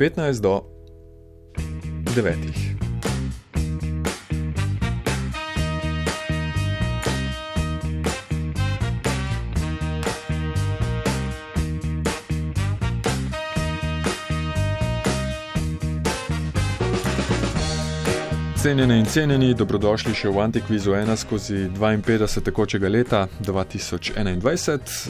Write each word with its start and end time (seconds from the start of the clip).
15 0.00 0.40
do 0.40 0.64
9. 2.22 2.69
Cenjene 18.62 18.98
in 18.98 19.06
cenjeni, 19.08 19.54
dobrodošli 19.56 20.12
še 20.12 20.28
v 20.28 20.40
Antikvizu 20.44 20.92
1 20.92 21.16
skozi 21.16 21.62
52 21.80 22.42
tekočega 22.44 22.90
leta 22.92 23.20
2021. 23.40 24.36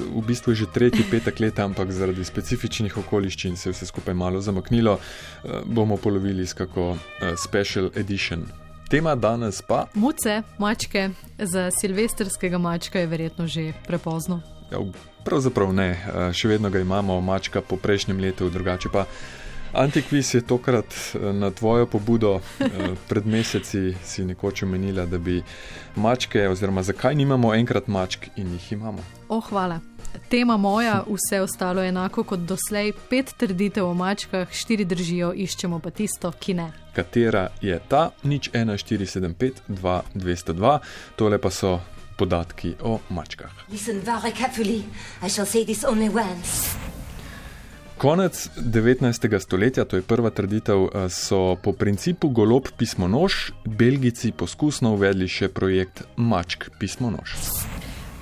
V 0.06 0.22
bistvu 0.22 0.54
je 0.54 0.60
že 0.60 0.66
tretji 0.70 1.02
petek 1.10 1.40
leta, 1.42 1.64
ampak 1.66 1.90
zaradi 1.90 2.22
specifičnih 2.22 2.94
okoliščin 3.02 3.58
se 3.58 3.68
je 3.68 3.74
vse 3.74 3.88
skupaj 3.90 4.14
malo 4.14 4.38
zamaknilo. 4.38 4.94
Eh, 4.94 5.66
bomo 5.66 5.98
polovili 5.98 6.46
s 6.46 6.54
kako 6.54 6.94
uh, 6.94 7.00
special 7.34 7.90
edition. 7.98 8.46
Tema 8.86 9.16
danes 9.18 9.58
pa. 9.66 9.88
Muce, 9.98 10.42
mačke, 10.58 11.10
za 11.38 11.70
silvestrskega 11.74 12.58
mačka 12.58 13.02
je 13.02 13.10
verjetno 13.10 13.50
že 13.50 13.72
prepozno. 13.82 14.42
Ja, 14.70 14.78
pravzaprav 15.26 15.74
ne, 15.74 15.90
uh, 15.98 16.30
še 16.30 16.54
vedno 16.54 16.70
ga 16.70 16.78
imamo, 16.78 17.18
mačka 17.18 17.66
po 17.66 17.74
prejšnjem 17.82 18.22
letu, 18.22 18.46
drugače 18.46 18.94
pa. 18.94 19.08
Antikvis 19.72 20.34
je 20.34 20.40
tokrat 20.40 20.94
eh, 21.14 21.32
na 21.32 21.50
tvojo 21.50 21.86
pobudo. 21.86 22.40
Eh, 22.60 22.66
pred 23.08 23.26
meseci 23.26 23.94
si 24.04 24.24
nekoč 24.24 24.62
omenila, 24.62 25.06
da 25.06 25.18
bi 25.18 25.42
mačke, 25.96 26.48
oziroma 26.48 26.82
zakaj 26.82 27.14
nimamo 27.14 27.54
enkrat 27.54 27.86
mačk 27.86 28.26
in 28.36 28.52
jih 28.52 28.72
imamo. 28.72 29.04
O, 29.28 29.40
hvala. 29.40 29.80
Tema 30.28 30.56
moja, 30.56 31.04
vse 31.06 31.40
ostalo 31.40 31.82
je 31.82 31.88
enako 31.88 32.24
kot 32.24 32.40
doslej. 32.40 32.92
Pet 33.10 33.34
trditev 33.36 33.86
o 33.86 33.94
mačkah, 33.94 34.50
štiri 34.52 34.84
držijo, 34.84 35.32
iščemo 35.34 35.78
pa 35.78 35.90
tisto, 35.90 36.32
ki 36.32 36.54
ne. 36.54 36.72
Katera 36.94 37.48
je 37.62 37.78
ta? 37.88 38.10
Nič 38.22 38.50
1475, 38.50 39.62
2202, 39.68 40.78
tole 41.16 41.38
pa 41.38 41.50
so 41.50 41.78
podatki 42.18 42.74
o 42.82 42.98
mačkah. 43.08 43.50
Listen 43.70 44.00
very 44.00 44.32
carefully, 44.32 44.84
I 45.22 45.28
shall 45.28 45.46
say 45.46 45.64
this 45.64 45.84
only 45.84 46.08
once. 46.08 46.89
Konec 48.00 48.48
19. 48.56 49.40
stoletja, 49.40 49.84
to 49.84 49.96
je 49.96 50.02
prva 50.02 50.30
trditev, 50.30 50.84
eh, 50.84 51.08
so 51.08 51.56
po 51.62 51.72
principu 51.72 52.28
golob 52.28 52.68
pismonoš 52.76 53.52
Belgijci 53.64 54.32
poskusno 54.32 54.94
uvedli 54.94 55.28
še 55.28 55.48
projekt 55.48 56.02
Mačk 56.16 56.70
pismonoš. 56.78 57.34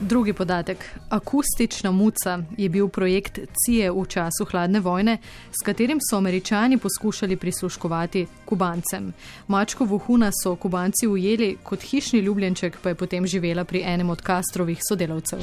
Drugi 0.00 0.32
podatek. 0.32 0.84
Akustična 1.08 1.90
muca 1.90 2.40
je 2.56 2.68
bil 2.68 2.88
projekt 2.88 3.38
CIE 3.38 3.90
v 3.90 4.02
času 4.06 4.48
hladne 4.50 4.80
vojne, 4.80 5.18
s 5.50 5.62
katerim 5.62 6.02
so 6.10 6.16
američani 6.16 6.78
poskušali 6.78 7.36
prisluškovati 7.36 8.26
kubancem. 8.44 9.12
Mačko 9.46 9.84
vohuna 9.84 10.32
so 10.42 10.56
kubanci 10.56 11.06
ujeli, 11.06 11.56
kot 11.62 11.82
hišni 11.82 12.18
ljubljenček 12.18 12.80
pa 12.82 12.88
je 12.88 12.94
potem 12.94 13.26
živela 13.26 13.64
pri 13.64 13.82
enem 13.86 14.10
od 14.10 14.22
Kastrovih 14.22 14.78
sodelavcev. 14.88 15.38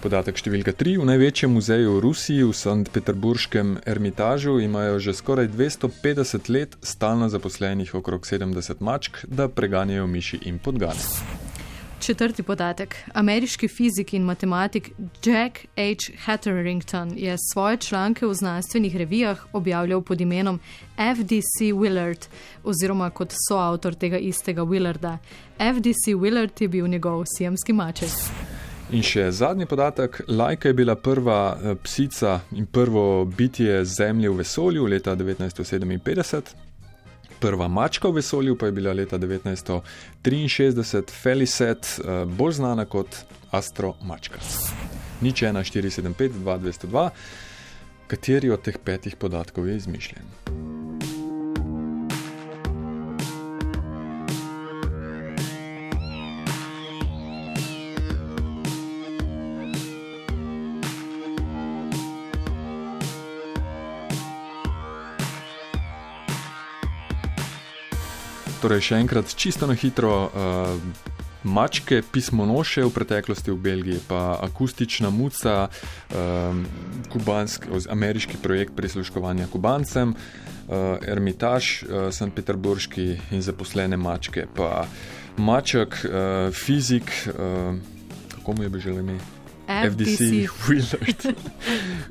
Podatek 0.00 0.38
številka 0.40 0.72
3. 0.72 0.94
V 0.96 1.04
največjem 1.04 1.50
muzeju 1.52 1.98
v 1.98 2.00
Rusiji, 2.00 2.44
v 2.48 2.54
St. 2.56 2.88
Peterburškem 2.88 3.74
Ermitažu, 3.84 4.56
imajo 4.56 4.96
že 4.96 5.12
skoraj 5.12 5.50
250 5.52 6.48
let 6.48 6.76
stalno 6.80 7.28
zaposlenih 7.28 7.92
okrog 7.92 8.24
70 8.24 8.80
mačk, 8.80 9.20
da 9.28 9.50
preganjajo 9.52 10.06
miši 10.08 10.40
in 10.48 10.56
podgane. 10.56 11.04
Četrti 12.00 12.40
podatek. 12.42 12.96
Ameriški 13.12 13.68
fizik 13.68 14.14
in 14.16 14.24
matematik 14.24 14.88
Jack 15.20 15.68
H. 15.76 16.16
Hatterington 16.24 17.12
je 17.16 17.36
svoje 17.52 17.76
članke 17.76 18.24
v 18.26 18.32
znanstvenih 18.34 18.96
revijah 18.96 19.44
objavljal 19.52 20.00
pod 20.00 20.20
imenom 20.20 20.60
FDC 20.96 21.76
Willard 21.76 22.24
oziroma 22.64 23.10
kot 23.10 23.36
soavtor 23.48 23.94
tega 23.94 24.16
istega 24.16 24.64
Willarda. 24.64 25.18
FDC 25.60 26.16
Willard 26.16 26.56
je 26.56 26.68
bil 26.68 26.88
njegov 26.88 27.24
sijamski 27.36 27.72
maček. 27.72 28.16
In 28.90 29.04
še 29.06 29.28
zadnji 29.30 29.66
podatek: 29.70 30.24
Lajka 30.28 30.68
je 30.68 30.74
bila 30.74 30.96
prva 30.98 31.54
eh, 31.54 31.74
psica 31.82 32.40
in 32.58 32.66
prvo 32.66 33.24
bitje 33.24 33.84
Zemlje 33.84 34.30
v 34.30 34.36
vesolju 34.42 34.86
leta 34.86 35.16
1957. 35.16 36.42
Prva 37.40 37.68
mačka 37.68 38.08
v 38.08 38.14
vesolju 38.18 38.56
pa 38.58 38.66
je 38.66 38.72
bila 38.72 38.92
leta 38.92 39.18
1963, 39.18 41.10
Felicet, 41.22 41.86
eh, 41.86 42.24
bolj 42.26 42.52
znana 42.58 42.84
kot 42.84 43.16
Astro 43.50 43.94
Mačka. 44.02 44.38
Nič 45.20 45.42
1, 45.42 45.62
475, 45.62 46.32
2, 46.42 46.58
202, 46.58 47.10
kateri 48.10 48.50
od 48.50 48.62
teh 48.62 48.78
petih 48.78 49.16
podatkov 49.16 49.68
je 49.68 49.76
izmišljen. 49.76 50.69
Torej, 68.60 68.92
še 68.92 69.00
enkrat, 69.00 69.32
čisto 69.32 69.64
na 69.64 69.72
hitro. 69.72 70.28
Uh, 70.28 71.18
Mačke, 71.40 72.02
pismonoše 72.04 72.84
v 72.84 72.92
preteklosti 72.92 73.48
v 73.48 73.56
Belgiji, 73.56 74.00
pa 74.04 74.36
akustična 74.44 75.08
muca, 75.08 75.72
um, 76.12 76.66
kubanski, 77.08 77.64
ameriški 77.88 78.36
projekt 78.44 78.76
prisluškovanja 78.76 79.48
kubancem, 79.48 80.12
uh, 80.12 81.00
Ermitaž, 81.00 81.88
uh, 81.88 82.12
St. 82.12 82.36
Peterburški 82.36 83.32
in 83.32 83.40
zaposlene 83.40 83.96
mačke, 83.96 84.44
pa 84.52 84.84
maček, 85.40 85.96
uh, 86.04 86.52
fizik, 86.52 87.08
uh, 87.32 87.72
kako 88.36 88.52
mu 88.52 88.62
je 88.62 88.68
bi 88.68 88.80
želel 88.84 89.00
ime? 89.00 89.16
FDC, 89.64 90.44
Willard. 90.68 91.32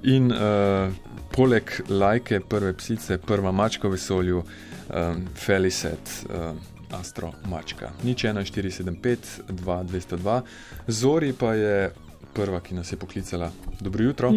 in 0.02 0.34
uh, 0.34 0.90
poleg 1.30 1.70
lajke 1.90 2.42
prve 2.42 2.74
psice, 2.82 3.22
prva 3.22 3.54
mačka 3.54 3.86
v 3.86 3.94
vesolju 3.94 4.42
um, 4.90 5.28
Felicet, 5.36 6.26
um, 6.30 6.58
Astro 7.00 7.32
Mačka. 7.50 7.90
Nič 8.04 8.24
1475, 8.26 9.42
2202, 9.50 10.42
Zori 10.88 11.34
pa 11.34 11.54
je 11.54 11.92
prva, 12.34 12.60
ki 12.60 12.76
nas 12.76 12.92
je 12.92 12.98
poklicala. 12.98 13.52
Dobro 13.80 14.04
jutro. 14.04 14.32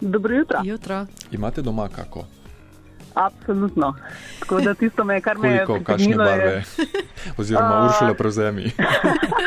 Dobro 0.00 0.34
jutro. 0.34 0.60
jutro. 0.64 1.06
Imate 1.32 1.62
doma 1.62 1.88
kako? 1.88 2.24
Absolutno. 3.14 3.94
Tako 4.40 4.60
da 4.60 4.74
tisto 4.74 5.04
me 5.04 5.20
kar 5.20 5.38
me 5.38 5.48
je. 5.48 5.64
Koliko, 5.64 5.84
kakšne 5.84 6.16
barve? 6.16 6.44
Je... 6.44 6.64
Oziroma, 7.38 7.80
uh, 7.80 7.86
Uršula 7.86 8.14
prevzemi. 8.14 8.70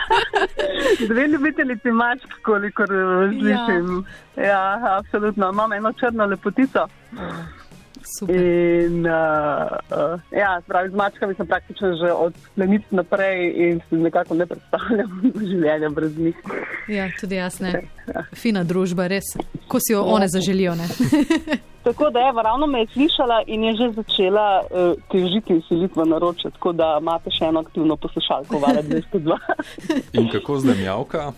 Dve 1.09 1.27
ljubitelici 1.27 1.91
mačk, 1.91 2.27
kolikor 2.45 2.87
slišim. 3.29 4.05
Ja. 4.37 4.43
ja, 4.43 4.97
absolutno. 4.99 5.49
Imam 5.49 5.73
eno 5.73 5.93
črno 5.93 6.25
lepotico. 6.25 6.87
Uh. 7.11 7.60
In, 8.27 9.05
uh, 9.05 9.77
uh, 9.91 10.19
ja, 10.31 10.61
pravi, 10.67 10.89
z 10.89 10.93
mačkami 10.93 11.35
sem 11.35 11.47
praktično 11.47 11.93
že 11.97 12.11
od 12.11 12.33
plenic 12.55 12.83
naprej 12.89 13.53
in 13.55 13.81
si 13.89 13.95
nekako 13.95 14.35
ne 14.35 14.45
predstavljam 14.45 15.21
življenja 15.49 15.89
brez 15.89 16.17
njih. 16.17 16.35
Ja, 16.87 17.09
tudi 17.19 17.35
jaz 17.35 17.59
ne. 17.59 17.71
Ja. 18.07 18.25
Fina 18.35 18.63
družba, 18.63 19.07
res, 19.07 19.35
ko 19.67 19.79
si 19.79 19.93
jo 19.93 20.03
one 20.03 20.27
zaželijo. 20.27 20.73
tako 21.87 22.09
da 22.09 22.19
je, 22.19 22.33
ravno 22.43 22.67
me 22.67 22.83
je 22.83 22.91
slišala 22.93 23.41
in 23.47 23.63
je 23.63 23.75
že 23.75 23.89
začela 24.01 24.61
uh, 24.61 24.93
težiti 25.11 25.53
in 25.53 25.63
siliti 25.69 25.99
v 25.99 26.05
naroče, 26.05 26.51
tako 26.57 26.73
da 26.73 26.97
imate 27.01 27.31
še 27.31 27.49
eno 27.49 27.65
aktivno 27.65 27.97
poslušalko, 27.97 28.59
vale 28.59 28.83
202. 28.83 29.37
in 30.19 30.29
kako 30.29 30.59
zdaj 30.59 30.77
mjavka? 30.77 31.31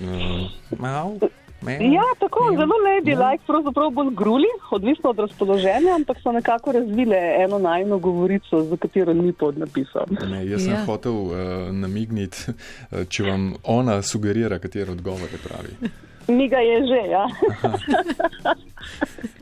Uh, 0.00 1.43
Ja, 1.70 2.02
tako 2.18 2.50
je 2.50 2.56
zelo 2.56 2.76
ladylike, 2.86 3.46
pravzaprav 3.46 3.90
bolj 3.90 4.14
gruli, 4.14 4.48
odvisno 4.70 5.10
od 5.10 5.18
razpoloženja, 5.18 5.94
ampak 5.94 6.16
so 6.22 6.32
nekako 6.32 6.72
razvile 6.72 7.16
eno 7.44 7.58
najno 7.58 7.98
govorico, 7.98 8.62
za 8.62 8.76
katero 8.76 9.12
ni 9.12 9.32
pod 9.32 9.58
napisom. 9.58 10.16
Ne, 10.30 10.46
jaz 10.46 10.62
sem 10.62 10.72
ja. 10.72 10.84
hotel 10.86 11.12
uh, 11.12 11.34
namigniti, 11.70 12.36
uh, 12.48 13.04
če 13.08 13.24
vam 13.24 13.54
ona 13.64 14.02
sugerira, 14.02 14.58
katero 14.58 14.92
odgovor 14.92 15.28
je 15.32 15.38
pravi. 15.48 15.90
Mi 16.28 16.48
ga 16.48 16.56
je 16.56 16.86
že, 16.86 17.02
ja. 17.10 17.26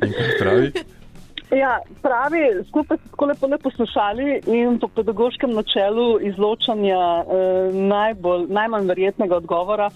In 0.06 0.12
kaj 0.12 0.38
pravi? 0.38 0.72
Ja, 1.52 1.78
pravi, 2.02 2.64
skupaj 2.68 2.96
smo 2.96 3.10
tako 3.10 3.26
lepo 3.26 3.46
ne 3.46 3.58
poslušali 3.58 4.40
in 4.46 4.78
po 4.80 4.88
pedagoškem 4.88 5.52
načelu 5.52 6.20
izločanja 6.20 6.96
eh, 6.96 7.72
najbolj, 7.72 8.46
najmanj 8.48 8.86
verjetnega 8.86 9.36
odgovora 9.36 9.90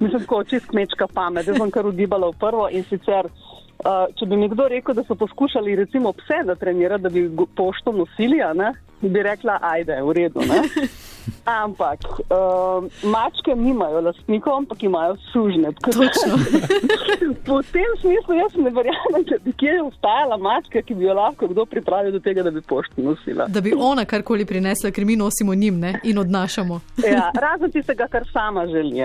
mislim, 0.00 0.26
kot 0.26 0.48
čist 0.48 0.66
kmečka 0.66 1.06
pamet. 1.14 1.46
Jaz 1.46 1.56
sem 1.60 1.70
kar 1.70 1.86
ugibala 1.86 2.30
v 2.30 2.38
prvo 2.40 2.68
in 2.72 2.84
sicer, 2.88 3.28
uh, 3.28 4.06
če 4.18 4.26
bi 4.26 4.36
mi 4.36 4.48
kdo 4.48 4.68
rekel, 4.72 4.94
da 4.94 5.04
so 5.04 5.14
poskušali 5.14 5.76
recimo 5.76 6.12
pse 6.12 6.42
da 6.46 6.54
trenirati, 6.54 7.02
da 7.02 7.12
bi 7.12 7.28
pošto 7.56 7.92
nosili, 7.92 8.40
ne, 8.54 8.72
bi 9.08 9.22
rekla, 9.22 9.58
ajde, 9.62 10.02
v 10.02 10.12
redu. 10.12 10.40
Ampak 11.44 12.00
uh, 12.04 12.84
mačke 13.02 13.54
nimajo 13.56 14.00
lastnikov, 14.00 14.56
ampak 14.56 14.82
imajo 14.82 15.16
sužne. 15.32 15.72
po 17.46 17.62
tem 17.72 17.90
smislu 18.00 18.34
jaz 18.34 18.54
ne 18.56 18.70
verjamem, 18.70 19.24
da 19.28 19.36
bi 19.44 19.52
kje 19.52 19.82
ostajala 19.82 20.36
mačka, 20.36 20.82
ki 20.82 20.94
bi 20.94 21.04
jo 21.04 21.14
lahko 21.14 21.48
kdo 21.48 21.66
pripravil 21.66 22.12
do 22.12 22.20
tega, 22.20 22.42
da 22.42 22.50
bi 22.50 22.60
pošto 22.60 23.02
nosila. 23.02 23.46
Da 23.48 23.60
bi 23.60 23.72
ona 23.76 24.04
karkoli 24.04 24.44
prinesla, 24.44 24.90
ker 24.90 25.04
mi 25.04 25.16
nosimo 25.16 25.54
njim 25.54 25.78
ne? 25.78 26.00
in 26.02 26.18
odnašamo. 26.18 26.80
ja, 27.04 27.30
razen 27.34 27.70
tistega, 27.70 28.08
kar 28.08 28.26
sama 28.32 28.66
želi. 28.66 29.00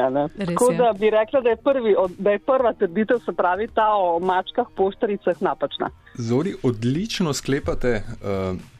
Tako 0.45 0.73
da 0.77 0.93
bi 0.99 1.09
rekla, 1.09 1.41
da 1.41 1.49
je, 1.49 1.55
prvi, 1.55 1.95
da 2.17 2.31
je 2.31 2.39
prva 2.39 2.73
trditev, 2.73 3.19
se 3.25 3.33
pravi 3.33 3.67
ta 3.67 3.89
o 3.95 4.19
mačkah, 4.19 4.67
poštaricah 4.75 5.41
napačna. 5.41 5.89
Zori, 6.13 6.55
odlično 6.63 7.33
sklepate, 7.33 8.03
uh, 8.21 8.74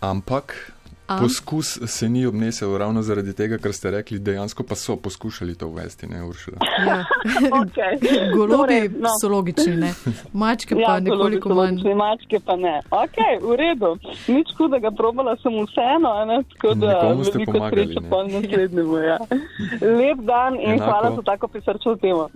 ampak 0.00 0.54
Am? 1.08 1.18
Poskus 1.20 1.78
se 1.86 2.08
ni 2.08 2.26
obnesel 2.26 2.78
ravno 2.78 3.02
zaradi 3.02 3.32
tega, 3.32 3.56
ker 3.58 3.72
ste 3.72 3.90
rekli, 3.90 4.18
dejansko 4.18 4.62
pa 4.62 4.74
so 4.74 4.96
poskušali 4.96 5.54
to 5.54 5.68
uvesti, 5.68 6.06
ne 6.06 6.24
uršila. 6.24 6.58
Ja. 6.86 7.04
okay. 7.60 7.96
Golobi 8.36 8.56
torej, 8.56 8.88
no. 8.88 9.08
so 9.20 9.28
logični, 9.28 9.76
ne? 9.76 9.94
mačke 10.32 10.74
pa 10.74 10.80
ja, 10.80 11.00
nekoliko 11.00 11.54
manj. 11.54 11.80
Mačke 11.96 12.40
pa 12.44 12.56
ne. 12.56 12.80
Ok, 12.90 13.16
v 13.40 13.56
redu. 13.56 13.94
Nič 14.28 14.52
hudega, 14.58 14.90
probala 14.90 15.36
sem 15.40 15.56
vseeno, 15.64 16.12
ne? 16.28 16.42
tako 16.52 16.74
da 16.74 17.00
veliko 17.08 17.56
sreče 17.70 18.06
pa 18.10 18.22
naslednjemu. 18.28 18.98
Ja. 18.98 19.18
Lep 19.80 20.24
dan 20.28 20.60
in 20.60 20.76
Enako. 20.76 20.84
hvala 20.84 21.16
za 21.16 21.22
tako 21.22 21.48
pisarčo 21.48 21.96
temo. 21.96 22.28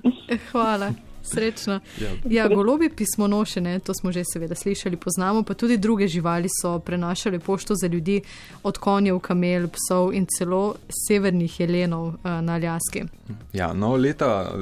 Hvala. 0.53 0.95
Srečno. 1.23 1.81
Ja, 2.01 2.11
ja 2.31 2.49
golobi 2.49 2.91
pismonošene, 2.91 3.79
to 3.79 3.95
smo 3.95 4.13
že 4.13 4.25
seveda 4.25 4.55
slišali, 4.55 4.97
poznamo, 4.97 5.43
pa 5.43 5.55
tudi 5.55 5.77
druge 5.77 6.09
živali 6.09 6.49
so 6.63 6.79
prenašale 6.79 7.39
pošto 7.39 7.75
za 7.75 7.87
ljudi, 7.87 8.21
od 8.63 8.79
konjev, 8.79 9.19
kamel, 9.19 9.69
psov 9.69 10.13
in 10.15 10.27
celo 10.27 10.75
severnih 11.07 11.61
jelenov 11.61 12.07
uh, 12.07 12.15
na 12.25 12.55
Aljaski. 12.55 13.05
Ja, 13.53 13.73
no, 13.73 13.97
leta, 13.97 14.53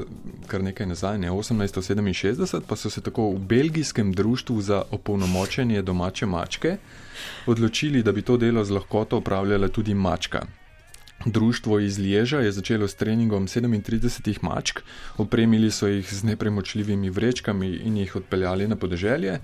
kar 0.46 0.62
nekaj 0.62 0.86
nazaj, 0.86 1.18
ne, 1.18 1.30
1867, 1.30 2.60
pa 2.66 2.76
so 2.76 2.90
se 2.90 3.00
tako 3.00 3.30
v 3.30 3.38
belgijskem 3.38 4.12
društvu 4.12 4.60
za 4.60 4.82
opolnomočenje 4.90 5.82
domače 5.82 6.26
mačke 6.26 6.76
odločili, 7.46 8.02
da 8.02 8.12
bi 8.12 8.22
to 8.22 8.36
delo 8.36 8.64
z 8.64 8.70
lahkoto 8.70 9.18
upravljala 9.18 9.68
tudi 9.68 9.94
mačka. 9.94 10.46
Društvo 11.26 11.80
iz 11.80 11.98
Lieža 11.98 12.40
je 12.40 12.52
začelo 12.52 12.88
s 12.88 12.94
treningom 12.94 13.46
37 13.46 14.38
mačk, 14.42 14.80
opremili 15.18 15.70
so 15.70 15.86
jih 15.86 16.14
z 16.14 16.24
nepremočljivimi 16.24 17.10
vrečkami 17.10 17.68
in 17.68 17.96
jih 17.96 18.16
odpeljali 18.16 18.68
na 18.68 18.76
podeželje. 18.76 19.40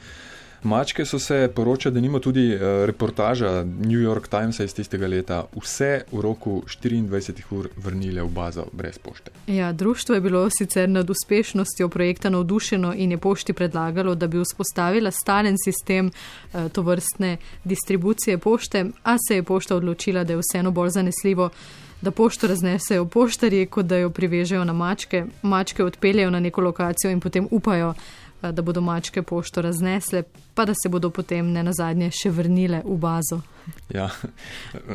Mačke 0.63 1.05
so 1.05 1.19
se, 1.19 1.49
poroča, 1.55 1.91
da 1.91 2.01
nima 2.01 2.19
tudi 2.19 2.55
uh, 2.55 2.61
reportaža 2.87 3.65
New 3.65 4.01
York 4.01 4.29
Timesa 4.29 4.65
iz 4.65 4.75
tistega 4.75 5.07
leta, 5.07 5.45
vse 5.63 6.03
v 6.13 6.21
roku 6.21 6.63
24 6.83 7.43
ur 7.51 7.69
vrnile 7.77 8.23
v 8.23 8.29
bazo 8.29 8.67
brez 8.73 8.99
pošte. 8.99 9.31
Ja, 9.47 9.73
društvo 9.73 10.15
je 10.15 10.21
bilo 10.21 10.49
sicer 10.51 10.89
nad 10.89 11.11
uspešnostjo 11.11 11.89
projekta 11.89 12.31
navdušeno 12.31 12.95
in 12.95 13.11
je 13.11 13.19
pošti 13.19 13.53
predlagalo, 13.53 14.15
da 14.15 14.27
bi 14.27 14.43
vzpostavila 14.43 15.11
stalen 15.11 15.57
sistem 15.65 16.11
uh, 16.11 16.71
tovrstne 16.73 17.37
distribucije 17.65 18.39
pošte, 18.39 18.85
a 19.03 19.17
se 19.29 19.35
je 19.35 19.43
pošta 19.43 19.77
odločila, 19.77 20.25
da 20.25 20.33
je 20.33 20.41
vseeno 20.41 20.71
bolj 20.71 20.91
zanesljivo. 20.91 21.51
Da 22.01 22.11
pošto 22.11 22.47
raznesejo 22.47 23.05
poštarji, 23.05 23.67
kot 23.67 23.87
da 23.87 23.97
jo 23.97 24.11
privežejo 24.11 24.65
na 24.65 24.73
mačke, 24.73 25.25
mačke 25.43 25.85
odpeljejo 25.85 26.31
na 26.31 26.41
neko 26.41 26.61
lokacijo 26.61 27.11
in 27.11 27.21
potem 27.21 27.49
upajo, 27.51 27.95
Eh, 27.95 28.26
da 28.53 28.63
bodo 28.63 28.81
mačke 28.81 29.23
pošto 29.23 29.63
raznesle, 29.63 30.23
pa 30.55 30.65
da 30.65 30.75
se 30.83 30.89
bodo 30.89 31.11
potem 31.11 31.53
ne 31.53 31.63
nazadnje 31.63 32.11
še 32.11 32.31
vrnile 32.31 32.83
v 32.85 32.97
bazo. 32.99 33.41
Ja, 33.95 34.09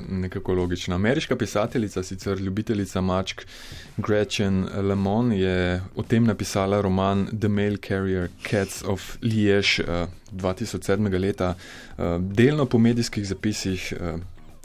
nekako 0.09 0.53
logično. 0.53 0.95
Ameriška 0.95 1.35
pisateljica, 1.35 2.03
sicer 2.03 2.39
ljubiteljica 2.39 3.01
mačk 3.01 3.41
Gretchen 3.97 4.65
Lemon, 4.87 5.31
je 5.31 5.81
o 5.95 6.03
tem 6.03 6.25
napisala 6.25 6.81
roman 6.81 7.27
The 7.31 7.49
Mail 7.49 7.77
Carrier 7.87 8.29
Cats 8.49 8.83
of 8.83 9.17
Liege 9.21 9.83
2007. 10.31 11.19
leta, 11.19 11.55
eh, 11.97 12.17
delno 12.19 12.65
po 12.65 12.77
medijskih 12.77 13.27
zapisih. 13.27 13.93
Eh, 13.99 14.17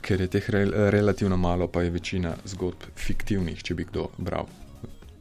ker 0.06 0.20
je 0.20 0.28
teh 0.30 0.44
relativno 0.94 1.36
malo, 1.36 1.66
pa 1.66 1.82
je 1.82 1.90
večina 1.90 2.36
zgodb 2.44 2.84
fiktivnih, 2.96 3.62
če 3.62 3.74
bi 3.74 3.86
kdo 3.88 4.06
bral, 4.18 4.46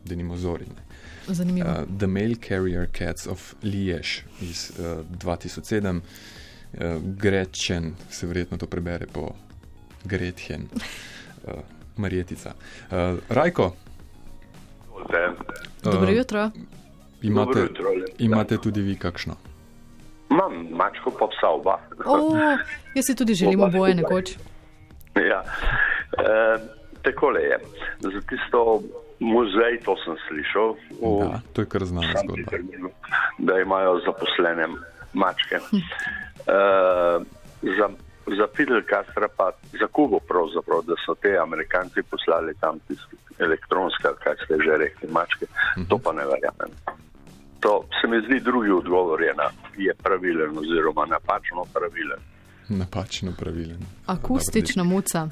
da 0.05 0.15
nimo 0.15 0.37
zorine. 0.37 0.85
Zanimivo. 1.27 1.69
Uh, 1.69 1.97
The 1.99 2.07
Mail 2.07 2.35
Carrier 2.47 2.87
Cats 2.97 3.27
of 3.27 3.53
Liege 3.63 4.23
iz 4.41 4.71
uh, 4.79 4.85
2007, 5.23 5.99
uh, 6.73 6.81
Gretchen, 7.17 7.93
se 8.09 8.27
verjetno 8.27 8.57
to 8.57 8.67
prebere 8.67 9.05
po 9.13 9.29
Gretchen, 10.03 10.61
uh, 11.43 11.53
Marjetica. 11.97 12.53
Uh, 12.91 13.19
Rajko. 13.29 13.75
Dobro 15.83 16.11
jutro. 16.11 16.51
Imate, 17.21 17.45
Dobro 17.45 17.61
jutro. 17.61 17.85
imate 18.17 18.57
tudi 18.57 18.81
vi 18.81 18.95
kakšno? 18.95 19.35
Imam 20.31 20.67
mačko, 20.71 21.11
pa 21.11 21.27
psa 21.27 21.47
oba. 21.47 21.79
oh, 22.05 22.37
jaz 22.95 23.05
si 23.05 23.15
tudi 23.15 23.33
želim 23.33 23.61
oboje 23.61 23.95
nekoč. 23.95 24.37
Ja, 25.15 25.43
e, 26.17 26.57
takole 27.01 27.41
je. 27.41 27.59
Za 27.99 28.21
tisto 28.29 28.81
muzej, 29.19 29.79
to 29.85 29.95
sem 30.05 30.15
slišal. 30.27 30.75
V, 31.01 31.19
da, 31.19 31.39
to 31.53 31.61
je 31.61 31.67
kar 31.69 31.85
znano 31.85 32.07
zgodba. 32.23 32.49
Terminu, 32.49 32.89
da 33.37 33.59
imajo 33.59 33.99
zaposlene 34.05 34.67
mačke. 35.13 35.59
Hm. 35.71 35.75
Uh, 35.75 37.23
za, 37.61 37.89
za 38.37 38.47
Fidel 38.55 38.81
Castro, 38.89 39.27
pa 39.37 39.51
za 39.79 39.87
Kubo, 39.87 40.19
da 40.87 40.93
so 41.05 41.15
te 41.15 41.37
Amerikanci 41.37 42.03
poslali 42.03 42.53
tam 42.59 42.79
tisti 42.87 43.15
elektronske, 43.39 44.07
kaj 44.23 44.35
ste 44.45 44.55
že 44.63 44.77
rekli, 44.77 45.11
mačke, 45.11 45.45
hm. 45.75 45.87
to 45.89 45.97
pa 45.97 46.11
ne 46.13 46.25
verjamem. 46.25 46.71
To 47.59 47.87
se 48.01 48.07
mi 48.07 48.21
zdi 48.27 48.39
drugi 48.39 48.69
odgovor, 48.69 49.21
je, 49.21 49.33
na, 49.33 49.49
je 49.77 49.93
pravilen 49.93 50.57
oziroma 50.57 51.05
napačno 51.05 51.65
pravilen. 51.73 52.19
Napačno 52.69 53.31
pravilen. 53.39 53.79
Akustična 54.05 54.83
muca. 54.83 55.29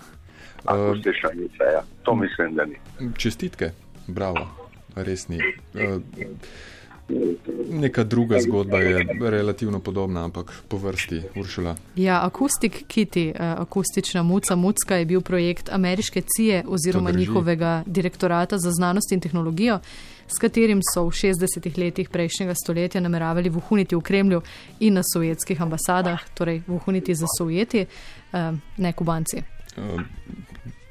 Akustična 0.66 1.30
muca, 1.36 1.64
ja. 1.64 1.84
To 2.04 2.16
mislim, 2.16 2.56
da 2.56 2.66
ni. 2.66 2.76
Čestitke, 3.18 3.72
bravo, 4.08 4.48
res 4.96 5.28
ni. 5.28 5.40
Uh, 5.74 6.02
neka 7.70 8.04
druga 8.04 8.40
zgodba 8.42 8.78
je 8.78 9.06
relativno 9.20 9.80
podobna, 9.80 10.24
ampak 10.24 10.64
po 10.68 10.78
vrsti 10.78 11.22
Uršula. 11.36 11.76
Ja, 11.96 12.26
Akustik 12.26 12.84
Kitty, 12.88 13.30
uh, 13.30 13.62
akustična 13.62 14.24
muca 14.24 14.56
Mucka 14.56 14.96
je 14.96 15.06
bil 15.06 15.22
projekt 15.22 15.70
ameriške 15.70 16.22
CIE 16.22 16.64
oziroma 16.68 17.12
njihovega 17.12 17.84
direktorata 17.86 18.58
za 18.58 18.72
znanost 18.72 19.12
in 19.12 19.20
tehnologijo, 19.20 19.80
s 20.28 20.40
katerim 20.40 20.82
so 20.94 21.04
v 21.04 21.12
60-ih 21.12 21.78
letih 21.78 22.10
prejšnjega 22.10 22.54
stoletja 22.56 23.02
nameravali 23.02 23.50
vuhuniti 23.50 23.96
v 23.96 24.02
Kremlju 24.02 24.42
in 24.80 24.94
na 24.94 25.02
sovjetskih 25.14 25.62
ambasadah, 25.62 26.30
torej 26.34 26.62
vuhuniti 26.68 27.16
za 27.16 27.26
sovjeti, 27.38 27.86
uh, 27.86 28.40
ne 28.78 28.94
kubanci. 28.94 29.53
Uh, 29.78 30.02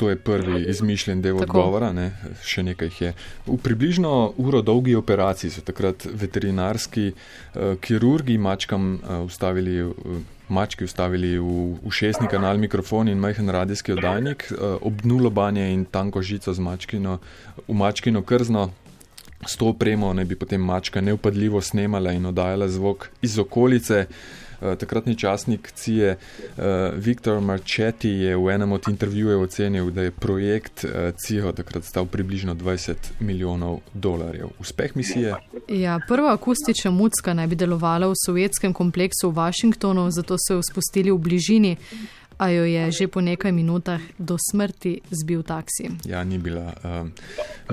To 0.03 0.09
je 0.11 0.17
prvi 0.17 0.65
izmišljen 0.69 1.23
del 1.23 1.39
Tako. 1.39 1.59
odgovora, 1.59 1.93
ne? 1.93 2.09
še 2.43 2.65
nekaj 2.67 2.89
je. 3.01 3.13
V 3.47 3.55
približno 3.63 4.33
uro 4.37 4.59
dolgi 4.63 4.97
operaciji 4.99 5.51
so 5.55 5.63
takrat 5.63 6.07
veterinarski 6.11 7.13
uh, 7.13 7.77
kirurgi 7.81 8.35
mačkam 8.39 8.95
uh, 8.95 9.21
ustavili. 9.27 9.83
Uh, 9.83 10.23
Mački 10.53 10.85
ustavili 10.85 11.39
v 11.39 11.79
ušesni 11.89 12.27
kanal 12.29 12.59
mikrofon 12.61 13.09
in 13.09 13.17
majhen 13.17 13.49
radijski 13.49 13.95
oddajnik, 13.95 14.43
obnulo 14.85 15.31
banje 15.31 15.65
in 15.73 15.87
tanko 15.89 16.21
žico 16.21 16.53
mačkino, 16.61 17.15
v 17.69 17.77
mačkino 17.79 18.21
krzno. 18.21 18.67
S 19.47 19.57
to 19.57 19.71
opremo 19.73 20.13
naj 20.13 20.29
bi 20.29 20.37
potem 20.37 20.61
mačka 20.61 21.01
neupadljivo 21.01 21.63
snemala 21.65 22.13
in 22.13 22.27
oddajala 22.29 22.69
zvok 22.69 23.09
iz 23.23 23.39
okolice. 23.39 24.05
Eh, 24.63 24.77
takratni 24.77 25.17
časnik 25.17 25.73
CIE 25.75 26.11
uh, 26.11 26.65
Viktor 26.95 27.41
Marchetti 27.41 28.09
je 28.09 28.37
v 28.37 28.51
enem 28.55 28.73
od 28.73 28.89
intervjujev 28.89 29.41
ocenil, 29.41 29.91
da 29.91 30.03
je 30.03 30.11
projekt 30.11 30.85
uh, 30.85 30.91
CIE 31.19 31.53
takrat 31.53 31.85
stal 31.85 32.07
približno 32.07 32.55
20 32.55 32.95
milijonov 33.21 33.81
dolarjev. 33.95 34.49
Uspeh 34.61 34.97
misije? 34.97 35.35
Ja, 35.69 35.99
prva 36.09 36.33
akustična 36.33 36.91
mucka 36.91 37.35
naj 37.35 37.47
bi 37.47 37.59
delovala 37.59 38.07
v 38.07 38.15
sovjetskem 38.27 38.73
kompleksu 38.73 39.31
v 39.31 39.35
Washingtonu, 39.35 40.11
zato 40.11 40.37
so 40.39 40.55
jo 40.55 40.63
spustili 40.63 41.11
v 41.11 41.19
bližini 41.19 41.77
a 42.43 42.49
jo 42.51 42.65
je 42.65 42.91
že 42.91 43.07
po 43.07 43.21
nekaj 43.21 43.53
minutah 43.55 44.03
do 44.19 44.35
smrti 44.35 45.01
zbil 45.11 45.43
taksi. 45.43 46.03
Ja, 46.05 46.25
ni 46.25 46.39
bila 46.39 46.75
um, 46.83 47.13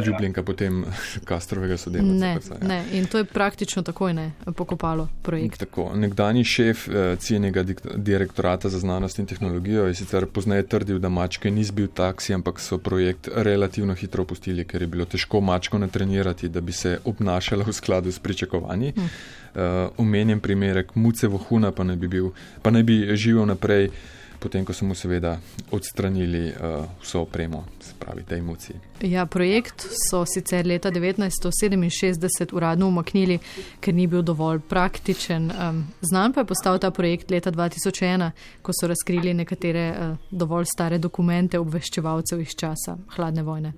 ljubljenka 0.06 0.44
potem 0.44 0.86
Kastrovega 1.30 1.78
sodelavca. 1.78 2.54
Ne, 2.62 2.62
ja. 2.62 2.68
ne, 2.68 2.80
in 2.94 3.06
to 3.10 3.18
je 3.18 3.26
praktično 3.26 3.82
takoj 3.84 4.14
ne 4.14 4.32
pokopalo 4.56 5.08
projekt. 5.22 5.60
Tako, 5.66 5.90
nekdani 5.96 6.44
šef 6.44 6.88
uh, 6.88 7.18
cijenega 7.18 7.64
direktorata 7.96 8.70
za 8.70 8.80
znanost 8.80 9.20
in 9.20 9.26
tehnologijo 9.26 9.88
je 9.88 9.96
sicer 9.96 10.26
pozneje 10.26 10.68
trdil, 10.68 11.00
da 11.00 11.10
mačke 11.10 11.52
ni 11.52 11.64
zbil 11.64 11.88
taksi, 11.88 12.34
ampak 12.34 12.60
so 12.60 12.78
projekt 12.78 13.30
relativno 13.36 13.96
hitro 13.96 14.24
opustili, 14.24 14.66
ker 14.66 14.82
je 14.82 14.88
bilo 14.88 15.06
težko 15.06 15.42
mačko 15.42 15.78
natrenirati, 15.78 16.50
da 16.50 16.62
bi 16.62 16.72
se 16.72 17.00
obnašala 17.06 17.66
v 17.66 17.74
skladu 17.74 18.12
s 18.12 18.20
pričakovanji. 18.20 18.94
Hm. 18.96 19.02
Uh, 19.50 19.90
omenjen 19.98 20.40
primerek 20.40 20.96
muce 20.96 21.28
vohuna 21.28 21.72
pa 21.72 21.84
naj 21.84 21.96
bi, 21.96 22.08
bil, 22.08 22.30
pa 22.62 22.70
naj 22.70 22.84
bi 22.84 23.02
živel 23.18 23.50
naprej 23.50 23.90
potem 24.40 24.66
ko 24.66 24.74
so 24.74 24.86
mu 24.86 24.96
seveda 24.96 25.38
odstranili 25.72 26.48
uh, 26.50 26.86
vso 27.02 27.22
opremo, 27.22 27.66
se 27.80 27.94
pravi, 28.00 28.24
te 28.24 28.36
emocije. 28.36 28.80
Ja, 29.02 29.26
projekt 29.26 29.86
so 30.10 30.26
sicer 30.26 30.66
leta 30.66 30.92
1967 30.92 32.54
uradno 32.54 32.88
umaknili, 32.88 33.40
ker 33.80 33.94
ni 33.94 34.08
bil 34.08 34.22
dovolj 34.22 34.60
praktičen. 34.60 35.52
Um, 35.52 35.84
znan 36.02 36.34
pa 36.34 36.42
je 36.42 36.46
postal 36.46 36.80
ta 36.80 36.92
projekt 36.92 37.32
leta 37.32 37.52
2001, 37.52 38.32
ko 38.62 38.72
so 38.82 38.88
razkrili 38.88 39.34
nekatere 39.34 39.90
uh, 39.92 40.18
dovolj 40.32 40.66
stare 40.74 40.98
dokumente 40.98 41.60
obveščevalcev 41.60 42.42
iz 42.42 42.56
časa 42.56 42.98
hladne 43.16 43.44
vojne. 43.44 43.74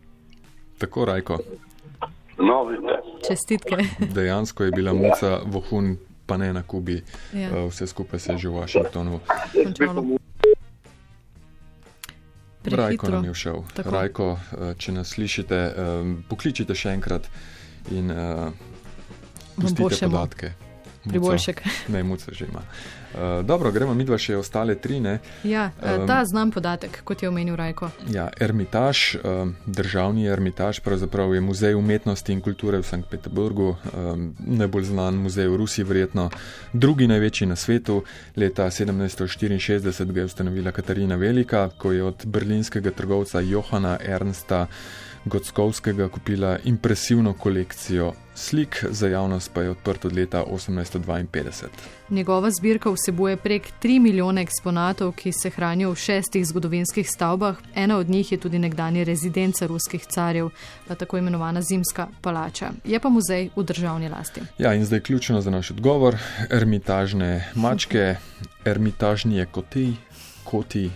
Tako, 0.77 1.05
Rajko. 1.05 1.37
No, 2.37 2.63
vidite. 2.65 3.01
Čestitke. 3.27 3.77
Dejansko 4.15 4.63
je 4.63 4.71
bila 4.71 4.93
muca 4.93 5.39
vohun, 5.45 5.97
pa 6.25 6.37
ne 6.37 6.53
na 6.53 6.63
Kubi. 6.63 7.01
Ja. 7.33 7.49
Uh, 7.49 7.69
vse 7.69 7.87
skupaj 7.87 8.19
se 8.19 8.31
je 8.31 8.37
že 8.37 8.49
v 8.49 8.53
Washingtonu. 8.53 9.19
Končalo. 9.53 10.20
Rajko 12.63 12.75
Prehitro. 12.75 13.15
nam 13.15 13.25
je 13.25 13.33
všel. 13.33 13.63
Tako. 13.73 13.89
Rajko, 13.89 14.27
eh, 14.37 14.73
če 14.77 14.91
nas 14.91 15.13
slišite, 15.15 15.61
um, 15.77 16.23
pokličite 16.29 16.75
še 16.77 16.93
enkrat 16.93 17.29
in 17.91 18.11
uh, 18.13 18.51
pustite 19.57 20.05
podatke. 20.05 20.53
Priboljšek. 21.09 21.61
Ne, 21.87 22.03
muca 22.03 22.31
že 22.31 22.45
ima. 22.45 22.61
Uh, 22.61 23.45
dobro, 23.45 23.71
gremo 23.71 23.93
mi 23.93 24.05
dva 24.05 24.17
še 24.21 24.37
ostale 24.37 24.75
tri. 24.75 24.99
Ne? 24.99 25.19
Ja, 25.43 25.71
Um, 25.81 26.07
ta 26.07 26.21
znan 26.25 26.51
podatek, 26.51 27.01
kot 27.03 27.23
je 27.23 27.29
omenil 27.29 27.55
Rajko. 27.55 27.89
Ja, 28.13 28.29
Ermitaž, 28.39 29.17
um, 29.17 29.55
državni 29.65 30.27
Ermitaž, 30.29 30.79
pravzaprav 30.85 31.33
je 31.33 31.41
muzej 31.41 31.75
umetnosti 31.75 32.31
in 32.31 32.41
kulture 32.41 32.79
v 32.79 32.85
Sankt 32.85 33.09
Peterburgu, 33.09 33.75
um, 33.91 34.31
najbolj 34.39 34.91
znan 34.93 35.17
muzej 35.17 35.49
v 35.49 35.57
Rusiji, 35.57 35.85
verjetno 35.85 36.29
drugi 36.73 37.07
največji 37.07 37.49
na 37.49 37.55
svetu. 37.55 38.03
Leta 38.37 38.69
1764 38.69 40.13
ga 40.13 40.19
je 40.21 40.25
ustanovila 40.25 40.71
Katarina 40.71 41.15
Velika, 41.15 41.69
ko 41.77 41.91
je 41.91 42.03
od 42.03 42.25
berlinskega 42.25 42.91
trgovca 42.91 43.41
Johana 43.41 43.97
Ernsta 43.99 44.67
Gockovskega 45.25 46.09
kupila 46.09 46.57
impresivno 46.63 47.33
kolekcijo 47.33 48.13
slik, 48.35 48.85
za 48.89 49.07
javnost 49.07 49.51
pa 49.53 49.61
je 49.61 49.69
odprt 49.69 50.05
od 50.05 50.13
leta 50.13 50.43
1852. 50.51 51.67
Njegova 52.09 52.51
zbirka 52.51 52.89
vsebuje 52.89 53.37
prek 53.37 53.67
3 53.83 53.99
milijone 53.99 54.41
eksponatov, 54.41 55.11
ki 55.11 55.31
se 55.31 55.49
hranijo 55.49 55.91
v 55.91 55.95
šestih 55.95 56.45
zgodovinskih 56.45 57.09
stavbah. 57.09 57.57
Ena 57.75 57.97
od 57.97 58.09
njih 58.09 58.31
je 58.31 58.37
tudi 58.37 58.59
nekdanja 58.59 59.03
rezidenca 59.03 59.67
ruskih 59.67 60.05
carjev, 60.05 60.49
pa 60.87 60.95
tako 60.95 61.17
imenovana 61.17 61.61
Zimska 61.61 62.07
palača. 62.21 62.71
Je 62.85 62.99
pa 62.99 63.09
muzej 63.09 63.49
v 63.55 63.63
državni 63.63 64.09
lasti. 64.09 64.41
Ja, 64.57 64.73
in 64.73 64.85
zdaj 64.85 64.99
ključno 64.99 65.41
za 65.41 65.49
naš 65.49 65.71
odgovor: 65.71 66.17
ermitažne 66.49 67.51
mačke, 67.55 68.15
ermitažnije 68.65 69.45
koti, 69.45 69.93
koti, 70.43 70.89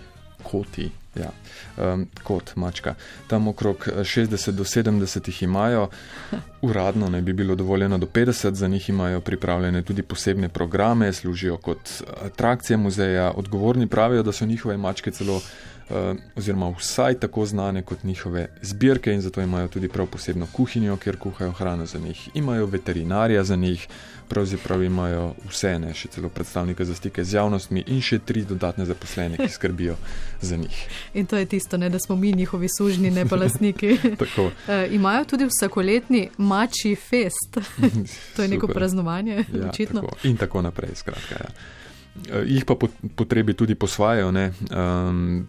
koti. 0.43 1.04
Ja, 1.15 1.29
um, 1.77 2.07
kot 2.23 2.55
mačka. 2.55 2.95
Tam 3.27 3.47
okrog 3.47 3.87
eh, 3.87 4.03
60 4.03 4.51
do 4.51 4.63
70 4.63 5.27
jih 5.27 5.43
imajo, 5.43 5.87
uradno 6.67 7.09
naj 7.09 7.21
bi 7.21 7.33
bilo 7.33 7.55
dovoljeno 7.55 7.97
do 7.97 8.05
50, 8.05 8.53
za 8.53 8.67
njih 8.67 8.89
imajo 8.89 9.21
pripravljene 9.21 9.81
tudi 9.81 10.01
posebne 10.01 10.49
programe, 10.49 11.13
služijo 11.13 11.57
kot 11.57 11.89
atrakcije 12.25 12.77
muzeja. 12.77 13.31
Odgovorni 13.31 13.87
pravijo, 13.87 14.23
da 14.23 14.31
so 14.31 14.45
njihove 14.45 14.77
mačke 14.77 15.11
celo, 15.11 15.35
uh, 15.35 15.43
oziroma 16.35 16.69
vsaj 16.69 17.13
tako 17.15 17.45
znane 17.45 17.81
kot 17.81 18.03
njihove 18.03 18.47
zbirke, 18.61 19.13
in 19.13 19.21
zato 19.21 19.41
imajo 19.41 19.67
tudi 19.67 19.87
prav 19.87 20.07
posebno 20.07 20.47
kuhinjo, 20.47 20.97
kjer 20.97 21.17
kuhajo 21.17 21.51
hrano 21.51 21.85
za 21.85 21.99
njih. 21.99 22.29
Imajo 22.33 22.65
veterinarja 22.65 23.43
za 23.43 23.55
njih, 23.55 23.87
pravzaprav 24.27 24.83
imajo 24.83 25.27
vse, 25.45 25.79
ne 25.79 25.93
še 25.93 26.07
celo 26.07 26.29
predstavnike 26.29 26.85
za 26.85 26.95
stike 26.95 27.23
z 27.23 27.33
javnostmi 27.33 27.83
in 27.87 28.01
še 28.01 28.19
tri 28.19 28.41
dodatne 28.43 28.85
zaposlene, 28.85 29.37
ki 29.37 29.49
skrbijo 29.49 29.95
za 30.41 30.57
njih. 30.57 30.79
In 31.13 31.25
to 31.25 31.37
je 31.37 31.45
tisto, 31.45 31.77
ne, 31.77 31.89
da 31.89 31.99
smo 31.99 32.15
mi 32.15 32.31
njihovi 32.33 32.67
sužnji, 32.69 33.11
ne 33.11 33.25
pa 33.25 33.35
lastniki. 33.35 33.97
Tako. 34.17 34.49
E, 34.67 34.87
imajo 34.91 35.25
tudi 35.25 35.45
vsakoletni 35.45 36.29
mači 36.37 36.95
fest. 36.95 37.57
to 38.35 38.41
je 38.41 38.47
neko 38.47 38.61
Super. 38.63 38.75
praznovanje, 38.75 39.43
Ja, 39.53 39.69
očitno. 39.69 40.01
tako. 40.01 40.17
In 40.23 40.37
tako 40.37 40.61
naprej, 40.61 40.95
skratka. 40.95 41.35
Ja. 41.35 41.49
Eh, 42.31 42.43
Jih 42.47 42.65
pa 42.65 42.75
po 42.75 42.87
potrebi 43.15 43.53
tudi 43.53 43.75
posvajajo. 43.75 44.31
ne. 44.31 44.51
Um, 44.71 45.47